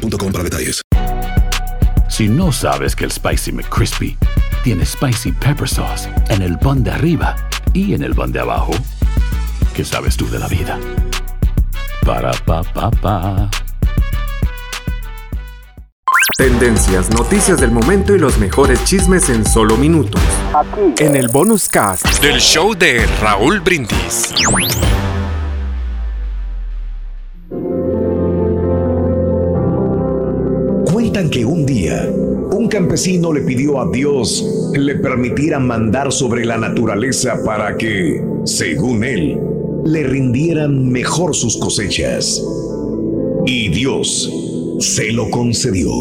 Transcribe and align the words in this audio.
para 0.00 0.44
detalles. 0.44 0.80
Si 2.08 2.28
no 2.28 2.52
sabes 2.52 2.96
que 2.96 3.04
el 3.04 3.12
Spicy 3.12 3.52
McCrispy 3.52 4.16
tiene 4.64 4.84
Spicy 4.84 5.32
Pepper 5.32 5.68
Sauce 5.68 6.08
en 6.28 6.42
el 6.42 6.58
pan 6.58 6.82
de 6.82 6.90
arriba 6.90 7.36
y 7.72 7.94
en 7.94 8.02
el 8.02 8.14
pan 8.14 8.32
de 8.32 8.40
abajo, 8.40 8.72
¿qué 9.74 9.84
sabes 9.84 10.16
tú 10.16 10.28
de 10.28 10.38
la 10.38 10.48
vida? 10.48 10.78
Para, 12.04 12.32
pa, 12.44 12.62
pa, 12.62 12.90
pa. 12.90 13.50
Tendencias, 16.36 17.10
noticias 17.10 17.60
del 17.60 17.70
momento 17.70 18.14
y 18.14 18.18
los 18.18 18.38
mejores 18.38 18.82
chismes 18.84 19.28
en 19.28 19.44
solo 19.46 19.76
minutos. 19.76 20.20
Aquí. 20.54 21.04
En 21.04 21.14
el 21.14 21.28
bonus 21.28 21.68
cast 21.68 22.06
del 22.22 22.40
show 22.40 22.74
de 22.74 23.06
Raúl 23.20 23.60
Brindis. 23.60 24.32
Que 31.28 31.44
un 31.44 31.66
día 31.66 32.08
un 32.50 32.66
campesino 32.68 33.30
le 33.32 33.42
pidió 33.42 33.78
a 33.78 33.90
Dios 33.92 34.72
le 34.72 34.94
permitiera 34.96 35.58
mandar 35.58 36.10
sobre 36.12 36.46
la 36.46 36.56
naturaleza 36.56 37.42
para 37.44 37.76
que, 37.76 38.22
según 38.44 39.04
él, 39.04 39.38
le 39.84 40.02
rindieran 40.04 40.88
mejor 40.88 41.36
sus 41.36 41.58
cosechas. 41.58 42.42
Y 43.44 43.68
Dios 43.68 44.32
se 44.78 45.12
lo 45.12 45.28
concedió. 45.28 45.92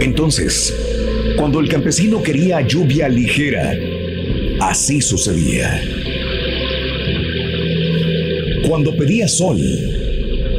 Entonces, 0.00 0.74
cuando 1.36 1.60
el 1.60 1.68
campesino 1.68 2.22
quería 2.22 2.66
lluvia 2.66 3.10
ligera, 3.10 3.74
así 4.60 5.02
sucedía. 5.02 5.82
Cuando 8.66 8.96
pedía 8.96 9.28
sol, 9.28 9.60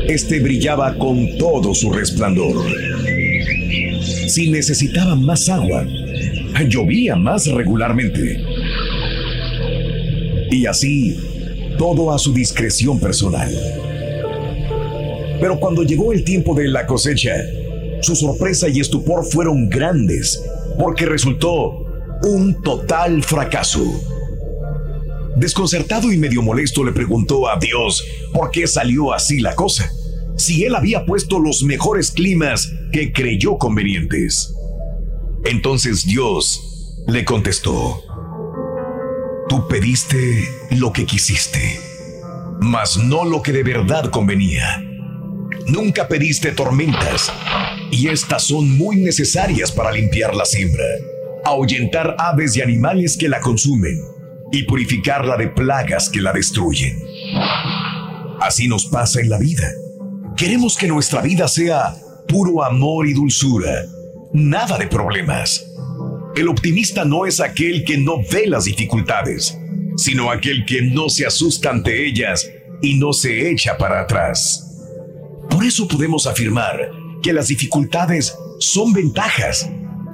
este 0.09 0.39
brillaba 0.39 0.97
con 0.97 1.37
todo 1.37 1.75
su 1.75 1.91
resplandor. 1.91 2.65
Si 4.27 4.49
necesitaba 4.49 5.15
más 5.15 5.47
agua, 5.49 5.85
llovía 6.67 7.15
más 7.15 7.45
regularmente. 7.45 8.43
Y 10.49 10.65
así, 10.65 11.15
todo 11.77 12.11
a 12.11 12.17
su 12.17 12.33
discreción 12.33 12.99
personal. 12.99 13.53
Pero 15.39 15.59
cuando 15.59 15.83
llegó 15.83 16.11
el 16.11 16.23
tiempo 16.23 16.55
de 16.55 16.69
la 16.69 16.87
cosecha, 16.87 17.35
su 18.01 18.15
sorpresa 18.15 18.67
y 18.67 18.79
estupor 18.79 19.23
fueron 19.23 19.69
grandes, 19.69 20.43
porque 20.79 21.05
resultó 21.05 21.85
un 22.23 22.59
total 22.63 23.21
fracaso. 23.21 23.83
Desconcertado 25.35 26.11
y 26.11 26.17
medio 26.17 26.41
molesto 26.41 26.83
le 26.83 26.93
preguntó 26.93 27.47
a 27.47 27.59
Dios 27.59 28.03
por 28.33 28.49
qué 28.49 28.65
salió 28.65 29.13
así 29.13 29.39
la 29.39 29.53
cosa, 29.53 29.89
si 30.39 30.63
él 30.63 30.75
había 30.75 31.05
puesto 31.05 31.39
los 31.39 31.63
mejores 31.63 32.11
climas 32.11 32.71
que 32.91 33.11
creyó 33.11 33.57
convenientes. 33.57 34.55
Entonces 35.45 36.05
Dios 36.05 36.95
le 37.07 37.25
contestó, 37.25 38.01
Tú 39.49 39.67
pediste 39.67 40.47
lo 40.69 40.93
que 40.93 41.07
quisiste, 41.07 41.79
mas 42.59 42.97
no 42.97 43.25
lo 43.25 43.41
que 43.41 43.51
de 43.51 43.63
verdad 43.63 44.11
convenía. 44.11 44.83
Nunca 45.65 46.07
pediste 46.07 46.51
tormentas, 46.51 47.31
y 47.89 48.09
estas 48.09 48.43
son 48.43 48.77
muy 48.77 48.97
necesarias 48.97 49.71
para 49.71 49.91
limpiar 49.91 50.35
la 50.35 50.45
siembra, 50.45 50.85
ahuyentar 51.45 52.15
aves 52.19 52.55
y 52.57 52.61
animales 52.61 53.17
que 53.17 53.27
la 53.27 53.39
consumen, 53.39 53.99
y 54.51 54.63
purificarla 54.63 55.35
de 55.35 55.47
plagas 55.47 56.09
que 56.09 56.21
la 56.21 56.31
destruyen. 56.31 57.01
Así 58.41 58.67
nos 58.67 58.85
pasa 58.85 59.19
en 59.19 59.29
la 59.29 59.39
vida. 59.39 59.67
Queremos 60.39 60.77
que 60.77 60.87
nuestra 60.87 61.21
vida 61.21 61.49
sea 61.49 61.93
puro 62.25 62.63
amor 62.63 63.05
y 63.05 63.13
dulzura, 63.13 63.83
nada 64.31 64.77
de 64.77 64.87
problemas. 64.87 65.65
El 66.33 66.47
optimista 66.47 67.03
no 67.03 67.25
es 67.25 67.41
aquel 67.41 67.83
que 67.83 67.97
no 67.97 68.21
ve 68.31 68.47
las 68.47 68.63
dificultades, 68.63 69.59
sino 69.97 70.31
aquel 70.31 70.65
que 70.65 70.81
no 70.81 71.09
se 71.09 71.25
asusta 71.25 71.71
ante 71.71 72.07
ellas 72.07 72.49
y 72.81 72.97
no 72.97 73.11
se 73.11 73.51
echa 73.51 73.77
para 73.77 73.99
atrás. 73.99 74.65
Por 75.49 75.65
eso 75.65 75.89
podemos 75.89 76.25
afirmar 76.25 76.89
que 77.21 77.33
las 77.33 77.49
dificultades 77.49 78.33
son 78.59 78.93
ventajas. 78.93 79.69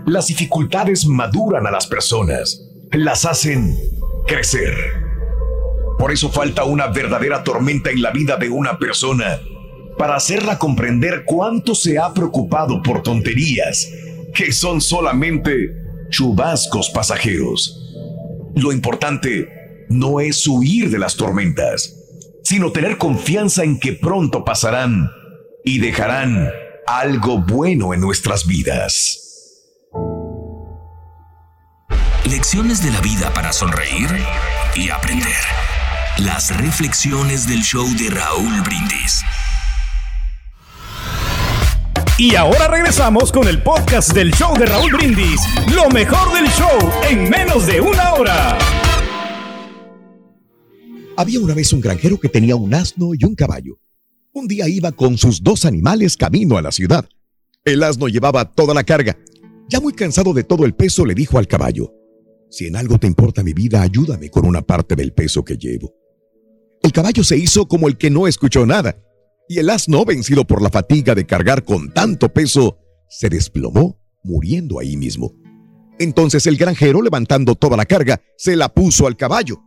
Las 0.08 0.26
dificultades 0.26 1.06
maduran 1.06 1.68
a 1.68 1.72
las 1.72 1.86
personas, 1.86 2.64
las 2.92 3.26
hacen 3.26 3.78
crecer. 4.26 4.74
Por 6.00 6.12
eso 6.12 6.32
falta 6.32 6.64
una 6.64 6.88
verdadera 6.88 7.44
tormenta 7.44 7.92
en 7.92 8.02
la 8.02 8.10
vida 8.10 8.38
de 8.38 8.50
una 8.50 8.80
persona 8.80 9.40
para 9.98 10.16
hacerla 10.16 10.60
comprender 10.60 11.24
cuánto 11.26 11.76
se 11.76 11.98
ha 11.98 12.14
preocupado 12.14 12.82
por 12.84 13.02
tonterías 13.02 13.88
que 14.34 14.52
son 14.52 14.82
solamente 14.82 15.72
chubascos 16.10 16.90
pasajeros. 16.90 17.82
Lo 18.56 18.72
importante 18.72 19.86
no 19.90 20.20
es 20.20 20.46
huir 20.46 20.90
de 20.90 21.00
las 21.00 21.16
tormentas, 21.16 21.96
sino 22.44 22.72
tener 22.72 22.98
confianza 22.98 23.64
en 23.64 23.80
que 23.80 23.94
pronto 23.94 24.44
pasarán 24.44 25.10
y 25.64 25.80
dejarán 25.80 26.50
algo 26.86 27.40
bueno 27.40 27.94
en 27.94 28.02
nuestras 28.02 28.46
vidas. 28.46 29.22
Lecciones 32.30 32.84
de 32.84 32.92
la 32.92 33.02
vida 33.02 33.34
para 33.34 33.54
sonreír 33.54 34.10
y 34.76 34.90
aprender. 34.90 35.26
Las 36.18 36.56
reflexiones 36.58 37.48
del 37.48 37.62
show 37.62 37.88
de 37.98 38.10
Raúl 38.10 38.62
Brindis. 38.62 39.22
Y 42.18 42.34
ahora 42.36 42.70
regresamos 42.70 43.30
con 43.30 43.46
el 43.46 43.62
podcast 43.62 44.14
del 44.14 44.32
show 44.32 44.58
de 44.58 44.66
Raúl 44.66 44.90
Brindis. 44.94 45.42
Lo 45.76 45.90
mejor 45.90 46.34
del 46.34 46.48
show 46.48 46.70
en 47.10 47.30
menos 47.30 47.68
de 47.68 47.82
una 47.82 48.14
hora. 48.14 48.58
Había 51.18 51.42
una 51.42 51.54
vez 51.54 51.74
un 51.74 51.82
granjero 51.82 52.18
que 52.18 52.30
tenía 52.30 52.56
un 52.56 52.74
asno 52.74 53.12
y 53.20 53.26
un 53.26 53.36
caballo. 53.36 53.80
Un 54.32 54.48
día 54.48 54.70
iba 54.70 54.94
con 54.94 55.18
sus 55.18 55.44
dos 55.44 55.66
animales 55.66 56.16
camino 56.16 56.58
a 56.58 56.62
la 56.62 56.72
ciudad. 56.72 57.06
El 57.66 57.84
asno 57.84 58.08
llevaba 58.08 58.50
toda 58.50 58.74
la 58.74 58.86
carga. 58.86 59.18
Ya 59.68 59.82
muy 59.82 59.92
cansado 59.92 60.34
de 60.34 60.46
todo 60.46 60.64
el 60.64 60.74
peso, 60.74 61.06
le 61.06 61.16
dijo 61.16 61.38
al 61.38 61.50
caballo, 61.50 61.92
Si 62.50 62.66
en 62.66 62.78
algo 62.78 62.98
te 62.98 63.08
importa 63.08 63.44
mi 63.44 63.52
vida, 63.52 63.82
ayúdame 63.82 64.30
con 64.30 64.46
una 64.46 64.62
parte 64.62 64.96
del 64.96 65.12
peso 65.12 65.44
que 65.44 65.58
llevo. 65.58 65.94
El 66.82 66.94
caballo 66.94 67.26
se 67.26 67.36
hizo 67.36 67.68
como 67.68 67.90
el 67.90 67.98
que 67.98 68.10
no 68.10 68.26
escuchó 68.26 68.66
nada 68.66 69.02
y 69.48 69.60
el 69.60 69.70
asno, 69.70 70.06
vencido 70.06 70.46
por 70.46 70.62
la 70.62 70.70
fatiga 70.70 71.16
de 71.16 71.26
cargar 71.26 71.64
con 71.64 71.92
tanto 71.92 72.30
peso, 72.30 72.78
se 73.10 73.30
desplomó, 73.30 74.00
muriendo 74.24 74.80
ahí 74.80 74.98
mismo. 74.98 75.34
Entonces 76.00 76.48
el 76.48 76.58
granjero, 76.58 77.02
levantando 77.02 77.56
toda 77.56 77.78
la 77.78 77.86
carga, 77.86 78.22
se 78.38 78.56
la 78.56 78.70
puso 78.70 79.08
al 79.08 79.16
caballo, 79.16 79.62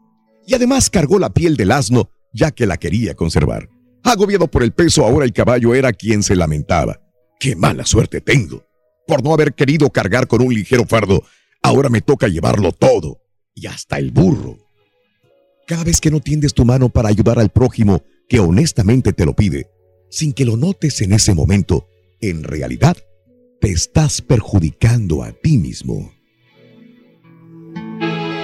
y 0.47 0.55
además 0.55 0.91
cargó 0.91 1.19
la 1.19 1.31
piel 1.31 1.57
del 1.57 1.73
asno, 1.73 2.11
ya 2.33 2.51
que 2.51 2.67
la 2.67 2.77
quería 2.77 3.15
conservar. 3.15 3.69
Agobiado 4.05 4.49
por 4.49 4.63
el 4.63 4.73
peso, 4.73 5.05
ahora 5.05 5.25
el 5.25 5.33
caballo 5.33 5.75
era 5.75 5.93
quien 5.93 6.23
se 6.23 6.37
lamentaba. 6.37 7.01
¡Qué 7.39 7.57
mala 7.57 7.85
suerte 7.85 8.21
tengo! 8.21 8.65
Por 9.07 9.23
no 9.25 9.33
haber 9.33 9.55
querido 9.55 9.91
cargar 9.91 10.27
con 10.27 10.43
un 10.43 10.53
ligero 10.53 10.85
fardo, 10.85 11.23
ahora 11.63 11.89
me 11.89 12.01
toca 12.01 12.29
llevarlo 12.29 12.73
todo, 12.73 13.21
y 13.55 13.67
hasta 13.67 13.99
el 13.99 14.11
burro. 14.11 14.59
Cada 15.67 15.85
vez 15.85 16.01
que 16.01 16.11
no 16.11 16.21
tiendes 16.21 16.55
tu 16.55 16.65
mano 16.65 16.89
para 16.89 17.09
ayudar 17.09 17.39
al 17.39 17.51
prójimo, 17.51 18.03
que 18.29 18.41
honestamente 18.41 19.13
te 19.13 19.25
lo 19.25 19.35
pide, 19.35 19.71
sin 20.11 20.33
que 20.33 20.45
lo 20.45 20.57
notes 20.57 21.01
en 21.01 21.13
ese 21.13 21.35
momento, 21.35 21.89
en 22.21 22.45
realidad 22.45 22.97
te 23.61 23.71
estás 23.71 24.21
perjudicando 24.23 25.23
a 25.23 25.33
ti 25.33 25.59
mismo. 25.59 26.13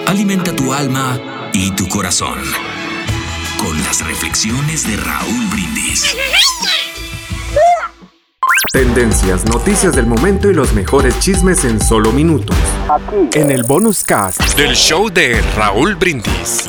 Alimenta 0.07 0.55
tu 0.55 0.73
alma 0.73 1.51
y 1.53 1.71
tu 1.73 1.89
corazón 1.89 2.39
con 3.59 3.77
las 3.83 4.07
reflexiones 4.07 4.87
de 4.87 4.97
Raúl 4.97 5.47
Brindis. 5.51 6.15
Tendencias, 8.73 9.45
noticias 9.47 9.95
del 9.95 10.07
momento 10.07 10.51
y 10.51 10.55
los 10.55 10.73
mejores 10.73 11.19
chismes 11.21 11.65
en 11.65 11.81
solo 11.81 12.13
minutos. 12.13 12.57
Aquí. 12.91 13.39
En 13.39 13.51
el 13.51 13.63
bonus 13.63 14.03
cast 14.03 14.41
del 14.57 14.75
show 14.75 15.09
de 15.09 15.41
Raúl 15.57 15.95
Brindis. 15.95 16.69